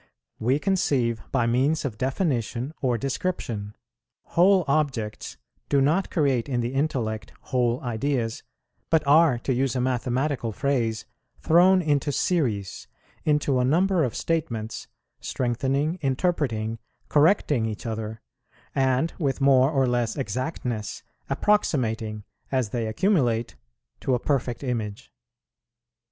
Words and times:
We 0.39 0.57
conceive 0.57 1.21
by 1.31 1.45
means 1.45 1.85
of 1.85 1.99
definition 1.99 2.73
or 2.81 2.97
description; 2.97 3.75
whole 4.29 4.65
objects 4.67 5.37
do 5.69 5.79
not 5.79 6.09
create 6.09 6.49
in 6.49 6.59
the 6.61 6.73
intellect 6.73 7.33
whole 7.53 7.79
ideas, 7.81 8.41
but 8.89 9.05
are, 9.05 9.37
to 9.37 9.53
use 9.53 9.75
a 9.75 9.79
mathematical 9.79 10.51
phrase, 10.53 11.05
thrown 11.39 11.83
into 11.83 12.11
series, 12.11 12.87
into 13.25 13.59
a 13.59 13.63
number 13.63 14.03
of 14.03 14.15
statements, 14.15 14.87
strengthening, 15.19 15.99
interpreting, 16.01 16.79
correcting 17.07 17.67
each 17.67 17.85
other, 17.85 18.21
and 18.73 19.13
with 19.19 19.39
more 19.39 19.69
or 19.69 19.85
less 19.85 20.15
exactness 20.17 21.03
approximating, 21.29 22.23
as 22.51 22.69
they 22.69 22.87
accumulate, 22.87 23.55
to 23.99 24.15
a 24.15 24.19
perfect 24.19 24.63
image. 24.63 25.11